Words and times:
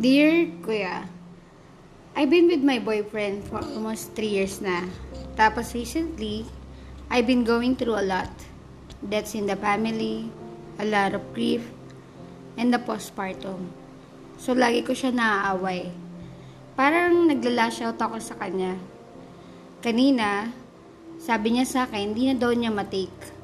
Dear 0.00 0.48
Kuya, 0.64 1.04
I've 2.16 2.32
been 2.32 2.48
with 2.48 2.64
my 2.64 2.80
boyfriend 2.80 3.44
for 3.44 3.60
almost 3.60 4.16
3 4.16 4.32
years 4.32 4.56
na. 4.64 4.88
Tapos 5.36 5.76
recently, 5.76 6.48
I've 7.12 7.28
been 7.28 7.44
going 7.44 7.76
through 7.76 8.00
a 8.00 8.08
lot. 8.08 8.32
Deaths 9.04 9.36
in 9.36 9.44
the 9.44 9.60
family, 9.60 10.32
a 10.80 10.88
lot 10.88 11.12
of 11.12 11.20
grief, 11.36 11.68
and 12.56 12.72
the 12.72 12.80
postpartum. 12.80 13.76
So, 14.40 14.56
lagi 14.56 14.88
ko 14.88 14.96
siya 14.96 15.12
naaaway. 15.12 15.92
Parang 16.80 17.28
nagla-lash 17.28 17.84
out 17.84 18.00
ako 18.00 18.24
sa 18.24 18.40
kanya. 18.40 18.80
Kanina, 19.84 20.48
sabi 21.20 21.60
niya 21.60 21.68
sa 21.68 21.84
akin, 21.84 22.16
di 22.16 22.32
na 22.32 22.40
daw 22.40 22.56
niya 22.56 22.72
matake. 22.72 23.36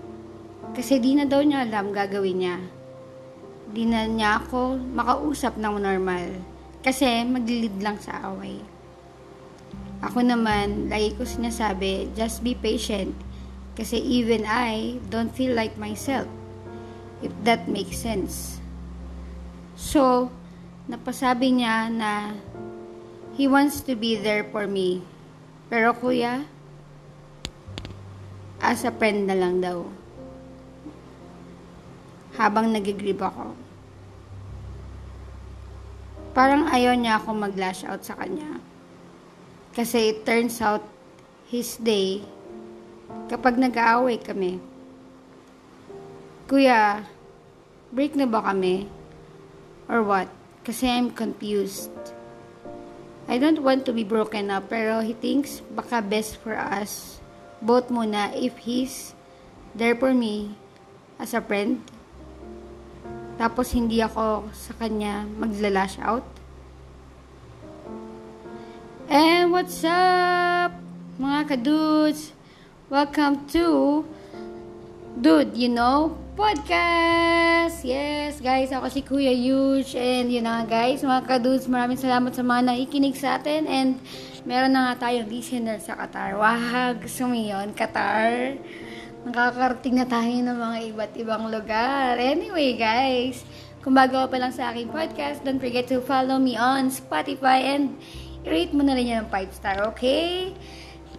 Kasi 0.72 1.04
di 1.04 1.20
na 1.20 1.28
daw 1.28 1.44
niya 1.44 1.68
alam 1.68 1.92
gagawin 1.92 2.40
niya 2.40 2.56
di 3.70 3.88
na 3.88 4.06
niya 4.06 4.42
ako 4.42 4.78
makausap 4.78 5.58
ng 5.58 5.76
normal. 5.82 6.38
Kasi 6.86 7.26
maglilid 7.26 7.82
lang 7.82 7.98
sa 7.98 8.30
away. 8.30 8.62
Ako 10.04 10.22
naman, 10.22 10.86
lagi 10.92 11.16
ko 11.16 11.26
sinasabi, 11.26 12.12
just 12.14 12.44
be 12.44 12.54
patient. 12.54 13.16
Kasi 13.74 13.98
even 13.98 14.46
I 14.46 15.02
don't 15.10 15.32
feel 15.32 15.56
like 15.56 15.74
myself. 15.80 16.28
If 17.24 17.32
that 17.48 17.66
makes 17.66 17.98
sense. 17.98 18.60
So, 19.74 20.30
napasabi 20.86 21.58
niya 21.58 21.90
na 21.90 22.36
he 23.34 23.48
wants 23.48 23.82
to 23.84 23.96
be 23.96 24.16
there 24.16 24.44
for 24.48 24.68
me. 24.68 25.02
Pero 25.66 25.90
kuya, 25.96 26.46
as 28.60 28.84
a 28.84 28.92
friend 28.92 29.26
na 29.28 29.36
lang 29.36 29.60
daw. 29.60 29.84
Habang 32.36 32.70
nag-grieve 32.70 33.20
ako 33.24 33.66
parang 36.36 36.68
ayaw 36.68 36.92
niya 36.92 37.16
ako 37.16 37.32
mag-lash 37.32 37.88
out 37.88 38.04
sa 38.04 38.12
kanya. 38.12 38.60
Kasi 39.72 40.12
it 40.12 40.28
turns 40.28 40.60
out, 40.60 40.84
his 41.48 41.80
day, 41.80 42.20
kapag 43.32 43.56
nag-aaway 43.56 44.20
kami, 44.20 44.60
Kuya, 46.44 47.08
break 47.88 48.12
na 48.12 48.28
ba 48.28 48.44
kami? 48.44 48.84
Or 49.88 50.04
what? 50.04 50.28
Kasi 50.60 50.84
I'm 50.84 51.08
confused. 51.08 51.90
I 53.26 53.40
don't 53.40 53.64
want 53.64 53.88
to 53.88 53.92
be 53.96 54.04
broken 54.06 54.52
up, 54.52 54.70
pero 54.70 55.02
he 55.02 55.16
thinks 55.16 55.64
baka 55.72 56.04
best 56.04 56.38
for 56.38 56.54
us 56.54 57.18
both 57.58 57.88
muna 57.88 58.30
if 58.36 58.68
he's 58.68 59.16
there 59.72 59.96
for 59.96 60.12
me 60.12 60.54
as 61.18 61.32
a 61.32 61.40
friend 61.40 61.80
tapos 63.36 63.72
hindi 63.76 64.00
ako 64.00 64.48
sa 64.56 64.72
kanya 64.80 65.28
magla-lash 65.36 66.00
out. 66.00 66.24
And 69.06 69.52
what's 69.52 69.84
up, 69.86 70.72
mga 71.20 71.40
kadudes? 71.46 72.32
Welcome 72.88 73.46
to 73.54 74.02
Dude, 75.16 75.56
you 75.56 75.72
know, 75.72 76.12
podcast! 76.36 77.80
Yes, 77.80 78.36
guys, 78.36 78.68
ako 78.68 78.92
si 78.92 79.00
Kuya 79.00 79.32
Yush. 79.32 79.96
And 79.96 80.28
yun 80.28 80.44
na 80.44 80.68
guys, 80.68 81.00
mga 81.00 81.24
kadudes, 81.24 81.64
maraming 81.72 81.96
salamat 81.96 82.36
sa 82.36 82.44
mga 82.44 82.68
nakikinig 82.68 83.16
sa 83.16 83.40
atin. 83.40 83.64
And 83.64 83.96
meron 84.44 84.76
na 84.76 84.92
nga 84.92 85.08
tayong 85.08 85.32
listener 85.32 85.80
sa 85.80 85.96
Qatar. 85.96 86.36
Wahag, 86.36 87.08
sumiyon, 87.08 87.72
Qatar 87.72 88.60
nakakarating 89.26 89.98
na 89.98 90.06
tayo 90.06 90.30
ng 90.30 90.54
mga 90.54 90.78
iba't 90.94 91.12
ibang 91.18 91.44
lugar. 91.50 92.14
Anyway, 92.14 92.78
guys, 92.78 93.42
kung 93.82 93.98
bago 93.98 94.22
pa 94.30 94.38
lang 94.38 94.54
sa 94.54 94.70
aking 94.70 94.86
podcast, 94.86 95.42
don't 95.42 95.58
forget 95.58 95.90
to 95.90 95.98
follow 95.98 96.38
me 96.38 96.54
on 96.54 96.94
Spotify 96.94 97.74
and 97.74 97.98
rate 98.46 98.70
mo 98.70 98.86
na 98.86 98.94
rin 98.94 99.10
yan 99.10 99.26
ng 99.26 99.30
5 99.34 99.58
star, 99.58 99.82
okay? 99.90 100.54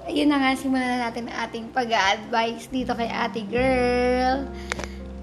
Yun 0.07 0.31
na 0.31 0.39
nga, 0.39 0.55
simulan 0.55 0.87
na 0.87 1.11
natin 1.11 1.27
ang 1.27 1.51
ating 1.51 1.67
pag-advise 1.75 2.71
dito 2.71 2.95
kay 2.95 3.11
ate 3.11 3.43
girl. 3.43 4.47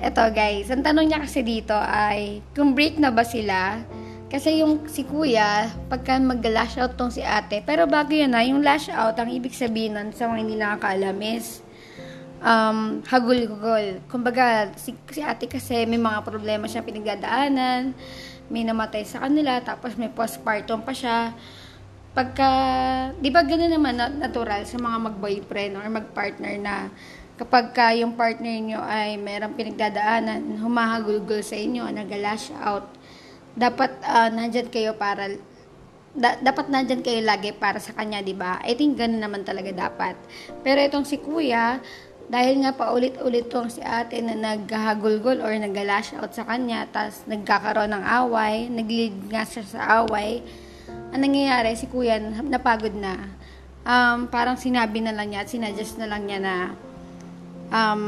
Eto 0.04 0.20
guys, 0.28 0.68
ang 0.68 0.84
tanong 0.84 1.08
niya 1.08 1.24
kasi 1.24 1.40
dito 1.40 1.72
ay, 1.72 2.44
kung 2.52 2.76
break 2.76 3.00
na 3.00 3.08
ba 3.08 3.24
sila? 3.24 3.80
Kasi 4.28 4.60
yung 4.60 4.84
si 4.84 5.08
kuya, 5.08 5.72
pagka 5.88 6.20
mag-lash 6.20 6.76
out 6.76 7.00
tong 7.00 7.08
si 7.08 7.24
ate, 7.24 7.64
pero 7.64 7.88
bago 7.88 8.12
yun 8.12 8.36
na, 8.36 8.44
yung 8.44 8.60
lash 8.60 8.92
out, 8.92 9.16
ang 9.16 9.32
ibig 9.32 9.56
sabihin 9.56 9.96
nun 9.96 10.12
sa 10.12 10.28
mga 10.28 10.38
hindi 10.44 10.56
nakakaalam 10.60 11.16
is, 11.24 11.63
um, 12.44 13.00
hagul-gul. 13.08 14.04
Kumbaga, 14.12 14.70
si, 14.76 14.92
si 15.08 15.24
ate 15.24 15.48
kasi 15.48 15.88
may 15.88 15.98
mga 15.98 16.20
problema 16.22 16.68
siya 16.68 16.84
pinagdadaanan, 16.84 17.96
may 18.52 18.62
namatay 18.62 19.08
sa 19.08 19.24
kanila, 19.24 19.64
tapos 19.64 19.96
may 19.96 20.12
postpartum 20.12 20.84
pa 20.84 20.92
siya. 20.92 21.32
Pagka, 22.14 22.50
di 23.18 23.32
ba 23.32 23.42
gano'n 23.42 23.72
naman 23.72 23.98
natural 24.20 24.62
sa 24.68 24.78
mga 24.78 25.10
mag-boyfriend 25.10 25.72
or 25.80 25.88
mag-partner 25.90 26.54
na 26.60 26.92
kapag 27.34 27.74
ka 27.74 27.90
yung 27.90 28.14
partner 28.14 28.54
nyo 28.62 28.78
ay 28.78 29.18
mayroong 29.18 29.58
pinagdadaanan, 29.58 30.62
humahagulgul 30.62 31.42
sa 31.42 31.58
inyo, 31.58 31.90
nag-lash 31.90 32.54
out, 32.62 32.86
dapat 33.58 33.90
uh, 34.06 34.30
nandyan 34.30 34.70
kayo 34.70 34.94
para 34.94 35.34
da, 36.14 36.38
dapat 36.38 36.70
nandyan 36.70 37.02
kayo 37.02 37.18
lagi 37.26 37.50
para 37.50 37.82
sa 37.82 37.90
kanya, 37.90 38.22
di 38.22 38.32
ba? 38.38 38.62
I 38.62 38.78
think 38.78 38.94
ganun 38.94 39.18
naman 39.18 39.42
talaga 39.42 39.74
dapat. 39.74 40.14
Pero 40.62 40.78
itong 40.78 41.02
si 41.02 41.18
kuya, 41.18 41.82
dahil 42.24 42.64
nga 42.64 42.72
paulit-ulit 42.72 43.52
tong 43.52 43.68
si 43.68 43.84
ate 43.84 44.18
na 44.24 44.32
naghahagulgol 44.32 45.44
or 45.44 45.52
nag-lash 45.54 46.16
out 46.16 46.32
sa 46.32 46.48
kanya, 46.48 46.88
tapos 46.88 47.24
nagkakaroon 47.28 47.92
ng 47.92 48.04
away, 48.24 48.66
nag-lead 48.72 49.16
nga 49.28 49.44
siya 49.44 49.62
sa 49.64 49.80
away, 50.02 50.40
ang 51.14 51.22
nangyayari, 51.22 51.78
si 51.78 51.86
kuya 51.86 52.18
napagod 52.20 52.92
na. 52.96 53.30
Um, 53.84 54.26
parang 54.32 54.56
sinabi 54.56 55.04
na 55.04 55.12
lang 55.12 55.30
niya 55.30 55.44
at 55.44 55.52
sinadjust 55.52 56.00
na 56.00 56.08
lang 56.08 56.24
niya 56.24 56.40
na 56.40 56.54
um, 57.68 58.02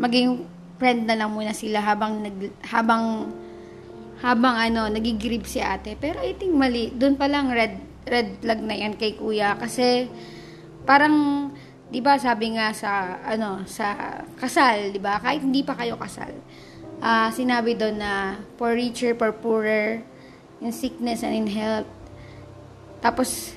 maging 0.00 0.48
friend 0.80 1.04
na 1.04 1.14
lang 1.14 1.30
muna 1.30 1.52
sila 1.52 1.84
habang 1.84 2.24
nag, 2.24 2.38
habang 2.64 3.28
habang 4.18 4.54
ano, 4.58 4.90
nagigrieve 4.90 5.46
si 5.46 5.62
ate. 5.62 5.94
Pero 5.94 6.18
I 6.18 6.34
think 6.34 6.54
mali. 6.54 6.90
Doon 6.90 7.14
pa 7.14 7.30
lang 7.30 7.54
red, 7.54 7.78
red 8.02 8.42
flag 8.42 8.60
na 8.66 8.74
yan 8.74 8.98
kay 8.98 9.14
kuya. 9.14 9.54
Kasi 9.54 10.10
parang 10.82 11.48
'di 11.88 12.00
ba 12.04 12.20
sabi 12.20 12.56
nga 12.56 12.72
sa 12.76 13.20
ano 13.24 13.64
sa 13.64 14.20
kasal, 14.36 14.92
'di 14.92 15.00
ba? 15.00 15.20
Kahit 15.20 15.44
hindi 15.44 15.64
pa 15.64 15.76
kayo 15.76 15.96
kasal. 15.96 16.32
Uh, 16.98 17.30
sinabi 17.30 17.78
doon 17.78 18.02
na 18.02 18.42
for 18.58 18.74
richer, 18.74 19.14
for 19.14 19.30
poorer, 19.30 20.02
in 20.58 20.74
sickness 20.74 21.22
and 21.22 21.34
in 21.34 21.48
health. 21.48 21.86
Tapos 22.98 23.54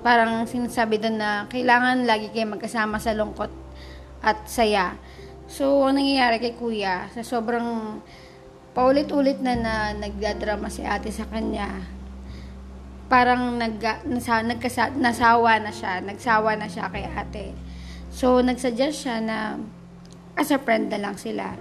parang 0.00 0.48
sinasabi 0.48 0.96
doon 0.96 1.20
na 1.20 1.44
kailangan 1.52 2.08
lagi 2.08 2.32
kayo 2.32 2.48
magkasama 2.48 2.96
sa 2.96 3.12
lungkot 3.12 3.52
at 4.24 4.48
saya. 4.48 4.96
So, 5.48 5.80
ang 5.88 5.96
nangyayari 5.96 6.44
kay 6.44 6.54
kuya, 6.60 7.08
sa 7.12 7.24
sobrang 7.24 8.00
paulit-ulit 8.76 9.40
na, 9.40 9.56
na 9.56 9.74
nagdadrama 9.96 10.68
si 10.68 10.84
ate 10.84 11.08
sa 11.08 11.24
kanya, 11.24 11.88
parang 13.08 13.56
nag, 13.56 13.80
nasa, 14.04 14.44
nagkasa, 14.44 14.92
nasawa 14.94 15.56
na 15.58 15.72
siya, 15.72 16.04
nagsawa 16.04 16.60
na 16.60 16.68
siya 16.68 16.92
kay 16.92 17.08
ate. 17.08 17.56
So, 18.12 18.44
nagsuggest 18.44 19.08
siya 19.08 19.24
na 19.24 19.56
as 20.36 20.52
a 20.52 20.60
friend 20.60 20.92
na 20.92 21.00
lang 21.00 21.16
sila. 21.16 21.56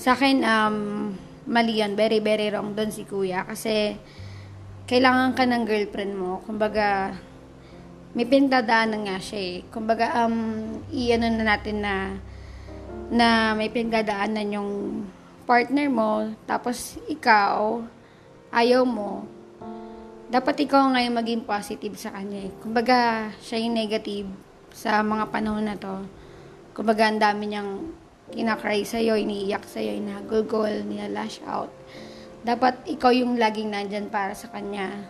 Sa 0.00 0.16
akin, 0.16 0.42
um, 0.42 0.76
mali 1.46 1.80
yun. 1.80 1.94
Very, 1.94 2.20
very 2.24 2.48
wrong 2.48 2.72
doon 2.72 2.88
si 2.88 3.04
kuya. 3.04 3.44
Kasi, 3.44 3.96
kailangan 4.88 5.36
ka 5.36 5.44
ng 5.44 5.64
girlfriend 5.68 6.12
mo. 6.16 6.40
Kumbaga, 6.44 7.12
may 8.16 8.24
pinagdadaanan 8.24 9.12
nga 9.12 9.18
siya 9.20 9.40
eh. 9.40 9.56
Kumbaga, 9.68 10.24
um, 10.24 10.80
i-ano 10.88 11.28
na 11.28 11.44
natin 11.44 11.84
na, 11.84 11.94
na 13.12 13.52
may 13.52 13.68
pinagdadaanan 13.68 14.56
yung 14.56 14.70
partner 15.46 15.86
mo, 15.86 16.34
tapos 16.42 16.98
ikaw, 17.06 17.78
ayaw 18.50 18.82
mo, 18.82 19.35
dapat 20.26 20.66
ikaw 20.66 20.90
ngayon 20.90 21.14
maging 21.14 21.42
positive 21.46 21.94
sa 21.94 22.10
kanya 22.10 22.50
eh. 22.50 22.52
Kumbaga, 22.58 23.30
siya 23.38 23.62
yung 23.62 23.78
negative 23.78 24.26
sa 24.74 24.98
mga 25.06 25.30
panahon 25.30 25.70
na 25.70 25.78
to. 25.78 26.02
Kumbaga, 26.74 27.06
ang 27.06 27.22
dami 27.22 27.46
niyang 27.46 27.94
kinakry 28.34 28.82
sa'yo, 28.82 29.14
iniiyak 29.14 29.62
sa'yo, 29.62 29.94
inagulgol, 29.94 30.82
nilalash 30.82 31.38
out. 31.46 31.70
Dapat 32.42 32.90
ikaw 32.90 33.14
yung 33.14 33.38
laging 33.38 33.70
nandyan 33.70 34.10
para 34.10 34.34
sa 34.34 34.50
kanya. 34.50 35.06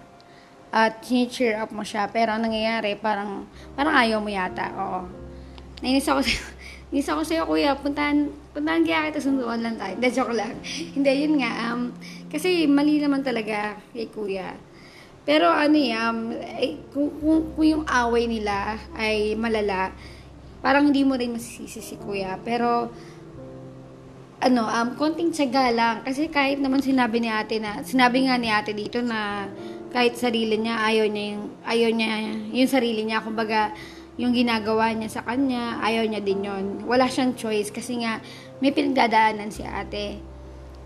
At 0.69 1.01
cheer 1.09 1.57
up 1.57 1.73
mo 1.73 1.81
siya. 1.81 2.13
Pero 2.13 2.37
ang 2.37 2.45
nangyayari, 2.45 3.01
parang, 3.01 3.49
parang 3.73 3.97
ayaw 3.97 4.21
mo 4.21 4.29
yata. 4.29 4.69
Oo. 4.77 5.01
Nainis 5.81 6.09
ako 6.13 6.21
sa'yo. 6.21 6.45
Nainis 6.93 7.09
ako 7.09 7.23
sa'yo, 7.25 7.43
kuya. 7.49 7.73
Puntahan, 7.73 8.29
puntahan 8.53 8.85
kaya 8.85 9.09
kita 9.09 9.25
sunduan 9.25 9.65
lang 9.65 9.81
tayo. 9.81 9.97
Hindi, 9.97 10.09
joke 10.13 10.37
lang. 10.37 10.61
Hindi, 10.97 11.13
yun 11.25 11.35
nga. 11.41 11.53
Um, 11.73 11.97
kasi 12.29 12.69
mali 12.69 13.01
naman 13.01 13.25
talaga 13.25 13.81
kay 13.97 14.13
kuya 14.13 14.53
pero 15.27 15.51
ano 15.51 15.75
um, 15.75 16.19
eh, 16.39 16.79
kung, 16.95 17.11
kung, 17.19 17.41
kung 17.59 17.67
yung 17.67 17.85
away 17.91 18.31
nila 18.31 18.79
ay 18.95 19.35
malala, 19.35 19.91
parang 20.63 20.87
hindi 20.87 21.03
mo 21.03 21.19
rin 21.19 21.35
masisisi 21.35 21.83
si 21.83 21.99
kuya. 21.99 22.39
Pero, 22.47 22.95
ano, 24.39 24.63
um, 24.71 24.89
konting 24.95 25.35
tsaga 25.35 25.75
lang. 25.75 26.07
Kasi 26.07 26.31
kahit 26.31 26.63
naman 26.63 26.79
sinabi 26.79 27.19
ni 27.19 27.27
ate 27.27 27.59
na, 27.59 27.83
sinabi 27.83 28.31
nga 28.31 28.39
ni 28.39 28.55
ate 28.55 28.71
dito 28.71 29.03
na 29.03 29.51
kahit 29.91 30.15
sarili 30.15 30.63
niya, 30.63 30.79
ayaw 30.79 31.11
niya 31.11 31.27
yung, 31.35 31.45
ayaw 31.67 31.91
niya 31.91 32.11
yung 32.55 32.71
sarili 32.71 33.03
niya. 33.03 33.19
Kumbaga, 33.27 33.75
yung 34.17 34.31
ginagawa 34.31 34.95
niya 34.95 35.11
sa 35.11 35.23
kanya, 35.27 35.83
ayaw 35.83 36.07
niya 36.07 36.23
din 36.23 36.47
yon 36.47 36.65
Wala 36.87 37.11
siyang 37.11 37.35
choice 37.35 37.75
kasi 37.75 37.99
nga, 38.01 38.23
may 38.63 38.71
pinagdadaanan 38.71 39.51
si 39.51 39.67
ate. 39.67 40.23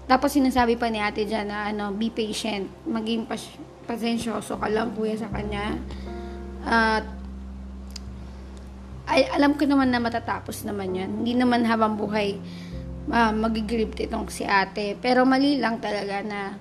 Tapos 0.09 0.33
sinasabi 0.33 0.81
pa 0.81 0.89
ni 0.89 0.99
ate 0.99 1.29
dyan 1.29 1.53
na, 1.53 1.71
ano, 1.71 1.93
be 1.93 2.09
patient. 2.09 2.67
Maging 2.89 3.29
pas- 3.29 3.70
pasensyoso 3.91 4.55
ka 4.55 4.71
lang, 4.71 4.95
kuya, 4.95 5.19
sa 5.19 5.27
kanya. 5.35 5.75
At, 6.63 7.03
ay, 9.11 9.27
alam 9.35 9.59
ko 9.59 9.67
naman 9.67 9.91
na 9.91 9.99
matatapos 9.99 10.63
naman 10.63 10.95
yan. 10.95 11.11
Hindi 11.11 11.35
naman 11.35 11.67
habang 11.67 11.99
buhay 11.99 12.39
uh, 13.11 13.35
magigrip 13.35 13.99
itong 13.99 14.31
si 14.31 14.47
ate. 14.47 14.95
Pero 15.03 15.27
mali 15.27 15.59
lang 15.59 15.83
talaga 15.83 16.23
na 16.23 16.55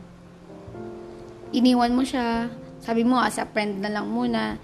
iniwan 1.54 1.94
mo 1.94 2.02
siya. 2.02 2.50
Sabi 2.82 3.06
mo, 3.06 3.22
as 3.22 3.38
a 3.38 3.46
friend 3.46 3.86
na 3.86 3.94
lang 3.94 4.10
muna. 4.10 4.58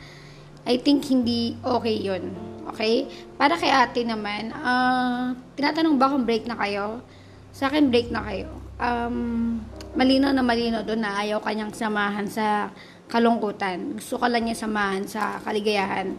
I 0.65 0.81
think 0.81 1.06
hindi 1.06 1.53
okay 1.62 2.01
yon 2.01 2.33
Okay? 2.73 3.06
Para 3.38 3.53
kay 3.53 3.69
ate 3.69 4.01
naman, 4.01 4.50
uh, 4.50 5.38
tinatanong 5.53 6.01
ba 6.01 6.09
kung 6.09 6.25
break 6.25 6.50
na 6.50 6.57
kayo? 6.57 7.06
Sa 7.53 7.69
akin, 7.69 7.94
break 7.94 8.09
na 8.09 8.25
kayo. 8.25 8.50
Um, 8.81 9.62
malino 9.95 10.27
na 10.36 10.44
malino 10.44 10.83
doon 10.83 11.07
na 11.07 11.24
ayaw 11.24 11.39
kanyang 11.39 11.71
samahan 11.71 12.27
sa 12.27 12.69
kalungkutan. 13.07 13.95
Gusto 13.95 14.19
ka 14.19 14.27
lang 14.27 14.44
niya 14.44 14.68
samahan 14.68 15.07
sa 15.07 15.39
kaligayahan. 15.39 16.12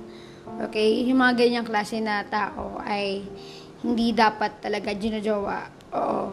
Okay? 0.69 1.05
Yung 1.05 1.21
mga 1.21 1.37
ganyang 1.37 1.67
klase 1.69 2.01
na 2.01 2.25
tao 2.25 2.81
ay 2.81 3.21
hindi 3.85 4.17
dapat 4.17 4.65
talaga 4.65 4.97
ginajowa. 4.97 5.61
Oo. 5.93 6.33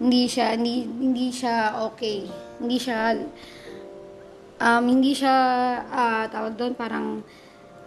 Hindi 0.00 0.24
siya, 0.26 0.56
hindi, 0.56 0.88
hindi 0.88 1.28
siya 1.28 1.84
okay. 1.84 2.26
Hindi 2.58 2.76
siya, 2.80 3.20
um, 4.58 4.82
hindi 4.88 5.12
siya, 5.12 5.36
uh, 5.86 6.24
tawag 6.32 6.56
doon, 6.56 6.72
parang, 6.74 7.20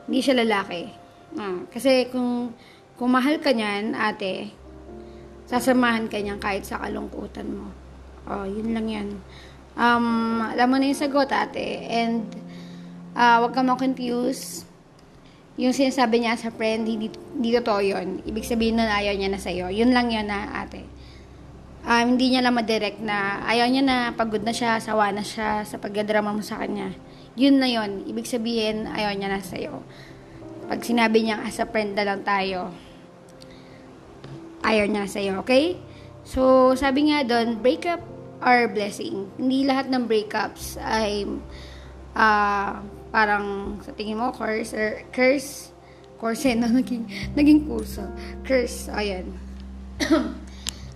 hindi 0.06 0.20
siya 0.22 0.46
lalaki. 0.46 0.94
Uh, 1.36 1.66
kasi 1.74 2.08
kung, 2.14 2.54
kung 2.96 3.12
mahal 3.12 3.42
ka 3.42 3.52
niyan, 3.52 3.98
ate, 3.98 4.54
sasamahan 5.50 6.08
ka 6.08 6.22
niyan 6.22 6.40
kahit 6.40 6.64
sa 6.64 6.80
kalungkutan 6.80 7.50
mo. 7.50 7.85
Oh, 8.26 8.46
yun 8.46 8.74
lang 8.74 8.88
yan. 8.90 9.08
Um, 9.76 10.42
alam 10.42 10.68
mo 10.72 10.76
na 10.82 10.90
yung 10.90 10.98
sagot, 10.98 11.30
ate. 11.30 11.86
And, 11.86 12.26
uh, 13.14 13.44
wag 13.46 13.54
ka 13.54 13.62
ma-confuse 13.62 14.66
yung 15.56 15.72
sinasabi 15.72 16.20
niya 16.20 16.36
sa 16.36 16.52
friend, 16.52 16.84
hindi, 16.84 17.08
hindi 17.08 17.50
totoo 17.56 17.80
yun. 17.80 18.20
Ibig 18.28 18.44
sabihin 18.44 18.76
nun, 18.76 18.92
ayaw 18.92 19.16
niya 19.16 19.32
na 19.32 19.40
sa'yo. 19.40 19.72
Yun 19.72 19.96
lang 19.96 20.12
yun 20.12 20.28
na 20.28 20.52
ate. 20.52 20.84
Um, 21.86 22.16
hindi 22.18 22.34
niya 22.34 22.44
lang 22.44 22.60
madirect 22.60 23.00
na 23.00 23.46
ayaw 23.48 23.72
niya 23.72 23.84
na 23.86 23.98
pagod 24.12 24.44
na 24.44 24.52
siya, 24.52 24.84
sawa 24.84 25.16
na 25.16 25.24
siya 25.24 25.64
sa 25.64 25.80
pagdadrama 25.80 26.36
mo 26.36 26.44
sa 26.44 26.60
kanya. 26.60 26.92
Yun 27.40 27.62
na 27.62 27.72
yun. 27.72 28.04
Ibig 28.04 28.28
sabihin, 28.28 28.84
ayaw 28.90 29.16
niya 29.16 29.32
na 29.32 29.40
sa'yo. 29.40 29.80
Pag 30.68 30.84
sinabi 30.84 31.24
niya, 31.24 31.40
as 31.46 31.62
a 31.62 31.68
friend 31.70 31.96
na 31.96 32.04
lang 32.04 32.26
tayo, 32.26 32.74
ayaw 34.66 34.92
niya 34.92 35.08
sa'yo, 35.08 35.40
okay? 35.40 35.80
So, 36.26 36.74
sabi 36.74 37.14
nga 37.14 37.22
doon, 37.24 37.62
breakup 37.64 38.15
are 38.46 38.70
blessing. 38.70 39.26
Hindi 39.42 39.66
lahat 39.66 39.90
ng 39.90 40.06
breakups 40.06 40.78
ay 40.78 41.26
uh, 42.14 42.78
parang 43.10 43.78
sa 43.82 43.92
tingin 43.98 44.22
mo 44.22 44.30
curse 44.30 44.72
or 44.78 45.02
curse? 45.10 45.74
Course 46.22 46.48
na 46.54 46.70
naging 46.80 47.10
naging 47.34 47.66
kurso. 47.66 48.06
Curse 48.46 48.94
ayan. 48.94 49.34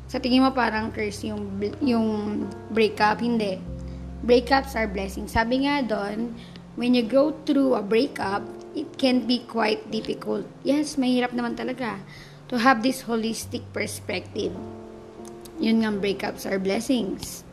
Sa 0.09 0.17
tingin 0.17 0.41
mo 0.41 0.49
parang 0.49 0.89
curse 0.89 1.25
yung 1.27 1.59
yung 1.83 2.07
breakup? 2.71 3.21
Hindi. 3.21 3.61
Breakups 4.25 4.73
are 4.73 4.89
blessings. 4.89 5.33
Sabi 5.37 5.69
nga 5.69 5.85
doon 5.85 6.33
when 6.79 6.95
you 6.95 7.03
go 7.03 7.35
through 7.43 7.75
a 7.75 7.83
breakup 7.83 8.45
it 8.77 8.87
can 9.01 9.25
be 9.25 9.43
quite 9.43 9.89
difficult. 9.91 10.45
Yes 10.61 10.95
mahirap 10.95 11.35
naman 11.35 11.57
talaga 11.57 11.99
to 12.49 12.57
have 12.57 12.81
this 12.81 13.05
holistic 13.05 13.61
perspective 13.75 14.55
yun 15.59 15.83
nga 15.83 15.91
breakups 15.91 16.47
are 16.47 16.57
blessings 16.57 17.43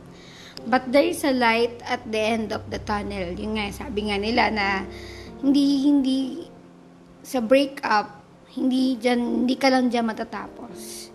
But 0.67 0.91
there 0.91 1.07
is 1.07 1.23
a 1.23 1.31
light 1.31 1.79
at 1.87 2.03
the 2.03 2.19
end 2.19 2.51
of 2.51 2.67
the 2.67 2.83
tunnel. 2.83 3.31
Yung 3.39 3.55
nga, 3.55 3.71
sabi 3.71 4.11
nga 4.11 4.19
nila 4.19 4.51
na 4.51 4.83
hindi, 5.39 5.87
hindi, 5.87 6.19
sa 7.23 7.39
breakup, 7.39 8.19
hindi, 8.51 8.99
dyan, 8.99 9.47
hindi 9.47 9.55
ka 9.55 9.71
lang 9.71 9.87
dyan 9.87 10.11
matatapos. 10.11 11.07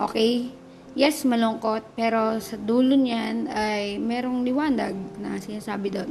Okay? 0.00 0.50
Yes, 0.98 1.22
malungkot, 1.22 1.94
pero 1.94 2.42
sa 2.42 2.58
dulo 2.58 2.98
niyan 2.98 3.46
ay 3.46 4.02
merong 4.02 4.42
liwanag 4.42 4.94
na 5.22 5.38
sinasabi 5.38 5.94
doon. 5.94 6.10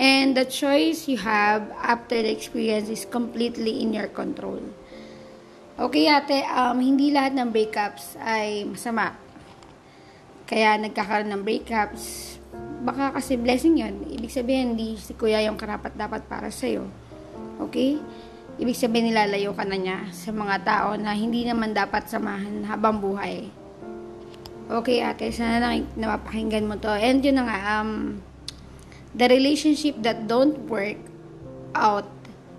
And 0.00 0.32
the 0.32 0.48
choice 0.48 1.04
you 1.08 1.20
have 1.20 1.68
after 1.76 2.16
the 2.16 2.32
experience 2.32 2.88
is 2.88 3.04
completely 3.04 3.84
in 3.84 3.92
your 3.92 4.08
control. 4.08 4.64
Okay, 5.80 6.08
ate, 6.08 6.44
um, 6.52 6.76
hindi 6.78 7.08
lahat 7.08 7.32
ng 7.32 7.48
breakups 7.48 8.20
ay 8.20 8.68
masama 8.68 9.16
kaya 10.52 10.76
nagkakaroon 10.76 11.32
ng 11.32 11.42
breakups, 11.48 12.36
baka 12.84 13.16
kasi 13.16 13.40
blessing 13.40 13.80
yon 13.80 14.04
Ibig 14.04 14.28
sabihin, 14.28 14.76
hindi 14.76 15.00
si 15.00 15.16
kuya 15.16 15.40
yung 15.48 15.56
karapat 15.56 15.96
dapat 15.96 16.28
para 16.28 16.52
sa'yo. 16.52 16.84
Okay? 17.56 17.96
Ibig 18.60 18.76
sabihin, 18.76 19.08
nilalayo 19.08 19.56
ka 19.56 19.64
na 19.64 19.80
niya 19.80 20.12
sa 20.12 20.28
mga 20.28 20.60
tao 20.60 20.88
na 21.00 21.16
hindi 21.16 21.48
naman 21.48 21.72
dapat 21.72 22.04
samahan 22.04 22.68
habang 22.68 23.00
buhay. 23.00 23.48
Okay, 24.68 25.00
ate, 25.00 25.32
sana 25.32 25.56
na 25.56 25.80
napapakinggan 25.96 26.68
mo 26.68 26.76
to. 26.76 26.92
And 26.92 27.24
yun 27.24 27.40
na 27.40 27.48
nga, 27.48 27.58
um, 27.80 28.20
the 29.16 29.32
relationship 29.32 30.04
that 30.04 30.28
don't 30.28 30.68
work 30.68 31.00
out 31.72 32.12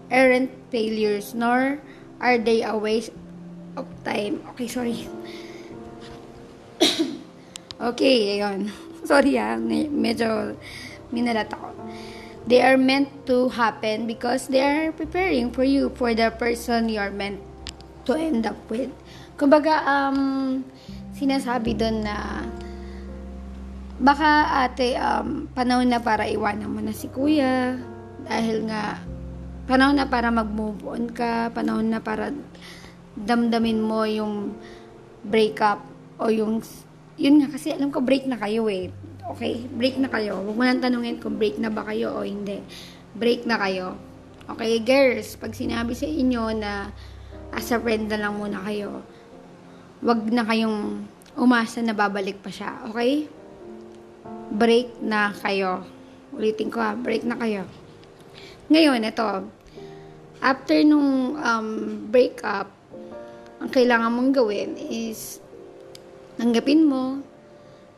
aren't 0.10 0.50
failures, 0.74 1.38
nor 1.38 1.78
are 2.24 2.40
they 2.40 2.64
a 2.64 2.72
waste 2.72 3.12
of 3.76 3.84
time. 4.08 4.40
Okay, 4.56 4.72
sorry. 4.72 5.04
Okay, 7.84 8.40
ayun. 8.40 8.72
Sorry 9.04 9.36
ah, 9.36 9.60
medyo 9.60 10.56
minalat 11.12 11.52
ako. 11.52 11.76
They 12.48 12.64
are 12.64 12.80
meant 12.80 13.28
to 13.28 13.52
happen 13.52 14.08
because 14.08 14.48
they 14.48 14.64
are 14.64 14.96
preparing 14.96 15.52
for 15.52 15.68
you, 15.68 15.92
for 15.92 16.16
the 16.16 16.32
person 16.32 16.88
you 16.88 17.04
are 17.04 17.12
meant 17.12 17.44
to 18.08 18.16
end 18.16 18.48
up 18.48 18.56
with. 18.72 18.88
Kumbaga, 19.36 19.84
um, 19.84 20.64
sinasabi 21.16 21.76
doon 21.76 22.08
na 22.08 22.48
baka 24.00 24.64
ate, 24.64 24.96
um, 24.96 25.52
panahon 25.52 25.92
na 25.92 26.00
para 26.00 26.24
iwanan 26.28 26.72
mo 26.72 26.80
na 26.80 26.96
si 26.96 27.12
kuya 27.12 27.76
dahil 28.24 28.68
nga 28.72 29.00
panahon 29.64 29.96
na 29.96 30.08
para 30.08 30.28
mag-move 30.30 30.84
on 30.84 31.08
ka, 31.12 31.52
panahon 31.56 31.88
na 31.88 32.04
para 32.04 32.36
damdamin 33.16 33.80
mo 33.80 34.04
yung 34.04 34.58
breakup 35.24 35.80
o 36.20 36.28
yung 36.28 36.60
yun 37.14 37.46
nga, 37.46 37.54
kasi 37.54 37.70
alam 37.70 37.94
ko 37.94 38.02
break 38.02 38.26
na 38.26 38.42
kayo 38.42 38.66
eh. 38.68 38.90
Okay? 39.38 39.70
Break 39.70 40.02
na 40.02 40.10
kayo. 40.10 40.42
Huwag 40.42 40.58
mo 40.58 40.64
nang 40.66 40.82
tanungin 40.82 41.22
kung 41.22 41.38
break 41.38 41.62
na 41.62 41.70
ba 41.70 41.86
kayo 41.86 42.12
o 42.18 42.26
hindi. 42.26 42.60
Break 43.14 43.46
na 43.46 43.62
kayo. 43.62 43.96
Okay, 44.44 44.82
girls, 44.84 45.40
pag 45.40 45.56
sinabi 45.56 45.96
sa 45.96 46.10
inyo 46.10 46.52
na 46.58 46.92
as 47.54 47.70
a 47.72 47.78
friend 47.80 48.10
na 48.10 48.20
lang 48.20 48.36
muna 48.36 48.60
kayo, 48.66 49.06
wag 50.04 50.26
na 50.28 50.44
kayong 50.44 51.06
umasa 51.38 51.80
na 51.80 51.96
babalik 51.96 52.42
pa 52.42 52.50
siya. 52.50 52.82
Okay? 52.92 53.30
Break 54.52 55.00
na 55.00 55.32
kayo. 55.32 55.86
Ulitin 56.34 56.74
ko 56.74 56.82
ha, 56.82 56.98
break 56.98 57.24
na 57.24 57.38
kayo. 57.38 57.64
Ngayon, 58.72 59.04
ito. 59.04 59.28
After 60.44 60.78
nung 60.84 61.40
um, 61.40 61.68
breakup, 62.08 62.72
ang 63.60 63.72
kailangan 63.72 64.12
mong 64.12 64.32
gawin 64.36 64.76
is 64.76 65.40
tanggapin 66.36 66.84
mo, 66.84 67.24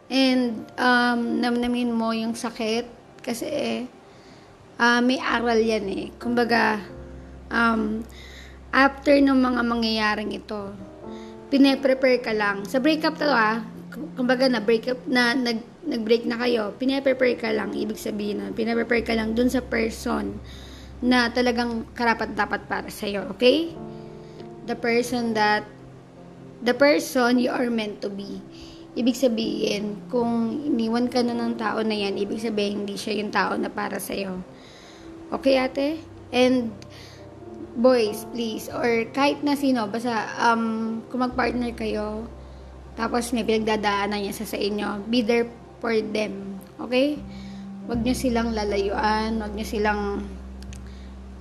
and 0.10 0.66
um, 0.78 1.42
namnamin 1.42 1.90
mo 1.90 2.14
yung 2.14 2.38
sakit 2.38 2.86
kasi 3.26 3.50
uh, 4.78 5.02
may 5.02 5.18
aral 5.18 5.58
yan 5.58 5.86
eh. 5.90 6.06
Kumbaga, 6.22 6.78
um, 7.50 8.06
after 8.70 9.18
ng 9.18 9.38
mga 9.38 9.62
mangyayaring 9.66 10.32
ito, 10.38 10.70
pine-prepare 11.50 12.22
ka 12.22 12.34
lang. 12.34 12.66
Sa 12.70 12.78
breakup 12.78 13.18
to 13.18 13.26
ah, 13.30 13.66
kumbaga 14.18 14.50
na 14.50 14.62
breakup 14.62 15.00
na 15.08 15.34
nag 15.34 15.75
nag-break 15.86 16.26
na 16.26 16.42
kayo, 16.42 16.74
pine-prepare 16.82 17.38
ka 17.38 17.50
lang, 17.54 17.72
ibig 17.78 17.98
sabihin 17.98 18.42
nun, 18.42 18.52
pine-prepare 18.58 19.06
ka 19.06 19.14
lang 19.14 19.38
dun 19.38 19.48
sa 19.48 19.62
person 19.62 20.42
na 21.06 21.30
talagang 21.30 21.86
karapat 21.94 22.34
dapat 22.34 22.66
para 22.66 22.90
sa 22.90 23.06
iyo, 23.06 23.30
okay? 23.30 23.78
The 24.66 24.74
person 24.74 25.38
that 25.38 25.70
the 26.66 26.74
person 26.74 27.38
you 27.38 27.54
are 27.54 27.70
meant 27.70 28.02
to 28.02 28.10
be. 28.10 28.42
Ibig 28.96 29.14
sabihin, 29.14 30.02
kung 30.10 30.64
iniwan 30.66 31.12
ka 31.12 31.22
na 31.22 31.38
ng 31.38 31.60
tao 31.60 31.84
na 31.86 31.94
yan, 31.94 32.18
ibig 32.18 32.42
sabihin 32.42 32.84
hindi 32.84 32.98
siya 32.98 33.22
yung 33.22 33.30
tao 33.30 33.54
na 33.60 33.70
para 33.70 34.02
sa'yo. 34.02 34.42
Okay, 35.36 35.60
ate? 35.60 36.00
And, 36.32 36.72
boys, 37.76 38.24
please, 38.32 38.72
or 38.72 39.06
kahit 39.12 39.44
na 39.44 39.54
sino, 39.60 39.86
basta, 39.92 40.32
um, 40.40 41.04
kung 41.12 41.22
mag-partner 41.22 41.76
kayo, 41.76 42.26
tapos 42.96 43.36
may 43.36 43.44
pinagdadaanan 43.44 44.24
niya 44.24 44.34
sa 44.34 44.48
sa 44.48 44.56
inyo, 44.56 45.04
be 45.12 45.20
there 45.20 45.52
for 45.80 45.94
them. 45.94 46.60
Okay? 46.82 47.20
Huwag 47.86 48.02
niyo 48.02 48.16
silang 48.18 48.52
lalayuan, 48.58 49.38
huwag 49.40 49.54
niyo 49.54 49.68
silang 49.68 50.26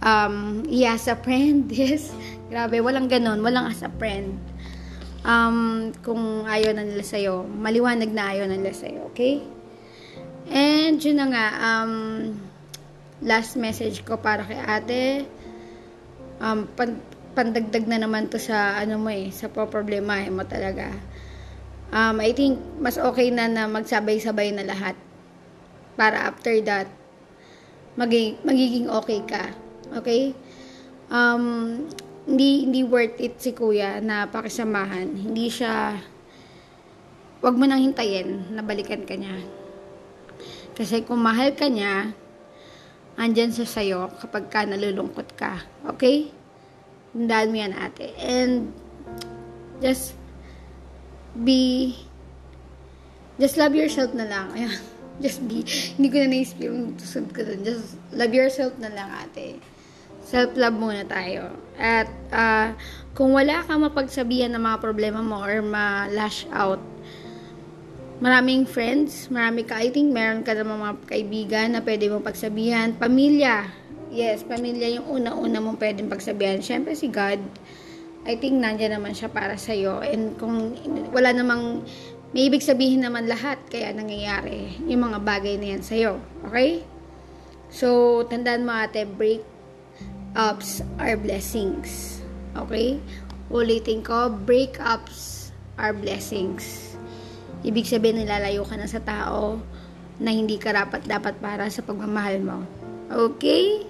um, 0.04 0.62
iya 0.68 0.94
as 0.94 1.08
a 1.08 1.16
friend. 1.16 1.72
Yes. 1.74 2.12
Grabe, 2.52 2.84
walang 2.84 3.08
ganon. 3.08 3.40
Walang 3.40 3.72
as 3.72 3.80
a 3.80 3.90
friend. 3.90 4.36
Um, 5.24 5.90
kung 6.04 6.44
ayaw 6.44 6.76
na 6.76 6.84
nila 6.84 7.00
sa'yo, 7.00 7.48
maliwanag 7.48 8.12
na 8.12 8.36
ayaw 8.36 8.44
na 8.44 8.60
nila 8.60 8.76
sa'yo. 8.76 9.08
Okay? 9.16 9.40
And, 10.52 11.00
yun 11.00 11.16
na 11.16 11.26
nga, 11.32 11.46
um, 11.56 11.92
last 13.24 13.56
message 13.56 14.04
ko 14.04 14.20
para 14.20 14.44
kay 14.44 14.60
ate. 14.60 15.02
Um, 16.44 16.68
pan, 16.76 17.00
pandagdag 17.32 17.88
na 17.88 18.04
naman 18.04 18.28
to 18.28 18.36
sa, 18.36 18.76
ano 18.76 19.00
mo 19.00 19.08
eh, 19.08 19.32
sa 19.32 19.48
problema 19.48 20.20
eh, 20.20 20.28
mo 20.28 20.44
talaga. 20.44 20.92
Um, 21.92 22.22
I 22.22 22.32
think, 22.32 22.60
mas 22.80 22.96
okay 22.96 23.28
na 23.28 23.50
na 23.50 23.68
magsabay-sabay 23.68 24.54
na 24.54 24.64
lahat. 24.64 24.96
Para 25.94 26.30
after 26.30 26.54
that, 26.64 26.88
magiging, 27.94 28.40
magiging 28.42 28.86
okay 28.90 29.20
ka. 29.26 29.52
Okay? 30.00 30.34
Um, 31.12 31.86
hindi, 32.24 32.64
hindi 32.64 32.80
worth 32.82 33.20
it 33.20 33.36
si 33.38 33.52
kuya 33.52 34.00
na 34.00 34.24
pakisamahan. 34.26 35.12
Hindi 35.12 35.52
siya, 35.52 36.00
wag 37.44 37.54
mo 37.54 37.68
nang 37.68 37.84
hintayin 37.84 38.56
na 38.56 38.64
balikan 38.64 39.04
ka 39.04 39.14
niya. 39.14 39.36
Kasi 40.74 41.06
kung 41.06 41.22
mahal 41.22 41.54
ka 41.54 41.70
niya, 41.70 42.10
andyan 43.14 43.54
sa 43.54 43.62
sayo 43.62 44.10
kapag 44.18 44.50
ka 44.50 44.66
nalulungkot 44.66 45.38
ka. 45.38 45.62
Okay? 45.94 46.34
Tandaan 47.14 47.52
mo 47.54 47.56
yan 47.62 47.74
ate. 47.78 48.10
And, 48.18 48.74
just, 49.78 50.18
be, 51.42 51.94
just 53.38 53.58
love 53.58 53.74
yourself 53.74 54.14
na 54.14 54.26
lang. 54.26 54.54
Ayan. 54.54 54.74
Just 55.22 55.46
be, 55.46 55.62
hindi 55.94 56.10
ko 56.10 56.18
na 56.18 56.26
naisip 56.26 56.58
yung 56.58 56.98
susunod 56.98 57.30
ko 57.30 57.46
dun. 57.46 57.62
Just 57.62 57.94
love 58.10 58.34
yourself 58.34 58.74
na 58.82 58.90
lang 58.90 59.06
ate. 59.14 59.62
Self-love 60.26 60.74
muna 60.74 61.06
tayo. 61.06 61.54
At, 61.78 62.10
uh, 62.34 62.74
kung 63.14 63.30
wala 63.30 63.62
kang 63.62 63.86
mapagsabihan 63.86 64.50
ng 64.50 64.62
mga 64.66 64.82
problema 64.82 65.22
mo 65.22 65.38
or 65.38 65.62
ma-lash 65.62 66.50
out, 66.50 66.82
maraming 68.18 68.66
friends, 68.66 69.30
marami 69.30 69.62
ka, 69.62 69.78
I 69.78 69.94
think 69.94 70.10
meron 70.10 70.42
ka 70.42 70.50
ng 70.58 70.66
mga 70.66 70.90
kaibigan 71.06 71.68
na 71.78 71.80
pwede 71.86 72.10
mong 72.10 72.26
pagsabihan. 72.26 72.98
Pamilya, 72.98 73.70
yes, 74.10 74.42
pamilya 74.42 74.98
yung 74.98 75.22
una-una 75.22 75.62
mong 75.62 75.78
pwedeng 75.78 76.10
pagsabihan. 76.10 76.58
Siyempre 76.58 76.98
si 76.98 77.06
God, 77.06 77.38
I 78.24 78.40
think 78.40 78.56
nandyan 78.56 78.96
naman 78.96 79.12
siya 79.12 79.28
para 79.28 79.60
sa'yo. 79.60 80.00
And 80.00 80.36
kung 80.40 80.72
wala 81.12 81.36
namang, 81.36 81.84
may 82.32 82.48
ibig 82.48 82.64
sabihin 82.64 83.04
naman 83.04 83.28
lahat 83.28 83.60
kaya 83.68 83.92
nangyayari 83.92 84.80
yung 84.88 85.06
mga 85.12 85.20
bagay 85.20 85.54
na 85.60 85.76
yan 85.76 85.84
sa'yo. 85.84 86.18
Okay? 86.48 86.82
So, 87.68 88.22
tandaan 88.26 88.64
mo 88.64 88.72
ate, 88.72 89.04
break 89.04 89.44
ups 90.34 90.80
are 90.96 91.20
blessings. 91.20 92.20
Okay? 92.56 92.98
Ulitin 93.52 94.00
ko, 94.00 94.32
breakups 94.32 95.52
are 95.76 95.92
blessings. 95.92 96.96
Ibig 97.60 97.84
sabihin, 97.84 98.24
nilalayo 98.24 98.64
ka 98.64 98.80
na 98.80 98.88
sa 98.88 99.04
tao 99.04 99.60
na 100.16 100.32
hindi 100.32 100.56
ka 100.56 100.72
rapat 100.72 101.04
dapat 101.04 101.36
para 101.44 101.68
sa 101.68 101.84
pagmamahal 101.84 102.40
mo. 102.40 102.58
Okay? 103.12 103.84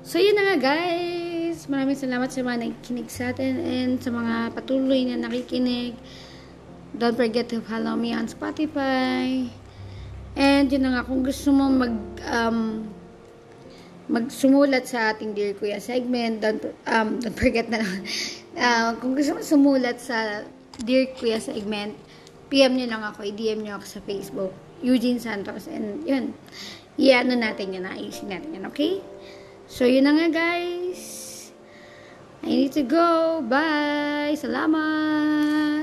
So, 0.00 0.16
yun 0.16 0.36
na 0.36 0.54
nga 0.54 0.56
guys. 0.58 1.23
Maraming 1.64 1.96
salamat 1.96 2.28
sa 2.28 2.44
mga 2.44 2.58
nakikinig 2.60 3.08
sa 3.08 3.32
atin 3.32 3.56
and 3.56 3.96
sa 3.96 4.12
mga 4.12 4.52
patuloy 4.52 5.08
na 5.08 5.16
nakikinig. 5.16 5.96
Don't 6.92 7.16
forget 7.16 7.48
to 7.48 7.64
follow 7.64 7.96
me 7.96 8.12
on 8.12 8.28
Spotify. 8.28 9.48
And 10.36 10.68
yun 10.68 10.84
na 10.84 11.00
nga, 11.00 11.08
kung 11.08 11.24
gusto 11.24 11.54
mo 11.56 11.72
mag 11.72 11.94
um, 12.28 12.84
magsumulat 14.12 14.84
sa 14.84 15.16
ating 15.16 15.32
Dear 15.32 15.56
Kuya 15.56 15.80
segment, 15.80 16.44
don't, 16.44 16.60
um, 16.84 17.16
don't 17.22 17.36
forget 17.36 17.68
na 17.72 17.80
lang. 17.80 18.04
Uh, 18.54 18.94
kung 19.02 19.18
gusto 19.18 19.34
mo 19.34 19.42
sumulat 19.42 19.98
sa 19.98 20.46
Dear 20.86 21.10
Kuya 21.18 21.42
segment, 21.42 21.98
PM 22.46 22.78
nyo 22.78 22.86
lang 22.86 23.02
ako, 23.02 23.26
i-DM 23.26 23.66
nyo 23.66 23.82
ako 23.82 23.98
sa 23.98 24.00
Facebook. 24.06 24.54
Eugene 24.78 25.18
Santos. 25.18 25.66
And 25.66 26.06
yun, 26.06 26.38
i-ano 26.94 27.34
natin 27.34 27.74
yun, 27.74 27.82
ayusin 27.82 28.30
natin 28.30 28.54
yun, 28.54 28.70
okay? 28.70 29.02
So, 29.66 29.90
yun 29.90 30.06
na 30.06 30.14
nga 30.14 30.30
guys. 30.30 31.13
I 32.44 32.46
need 32.46 32.72
to 32.76 32.84
go. 32.84 33.40
Bye! 33.40 34.36
Salamat! 34.36 35.73